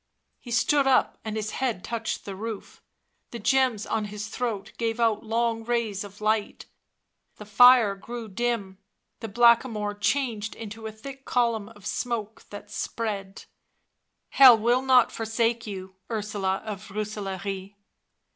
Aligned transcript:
He 0.39 0.49
stood 0.49 0.87
up, 0.87 1.19
and 1.23 1.35
his 1.35 1.51
head 1.51 1.83
touched 1.83 2.25
the 2.25 2.35
roof; 2.35 2.81
the 3.29 3.37
gems 3.37 3.85
on 3.85 4.05
his 4.05 4.29
throat 4.29 4.73
gave 4.79 4.99
out 4.99 5.23
long 5.23 5.63
rays 5.63 6.03
of 6.03 6.19
light... 6.21 6.65
the 7.35 7.45
fire 7.45 7.93
grew 7.93 8.27
dim; 8.27 8.79
the 9.19 9.27
Blackamoor 9.27 9.93
changed 9.93 10.55
into 10.55 10.87
a 10.87 10.91
thick 10.91 11.23
column 11.23 11.69
of 11.69 11.85
smoke... 11.85 12.45
that 12.49 12.71
spread...." 12.71 13.45
Hell 14.39 14.57
will 14.57 14.81
not 14.81 15.11
forsake 15.11 15.67
you, 15.67 15.93
Ursula 16.09 16.63
of 16.65 16.87
Rooselaare." 16.89 17.75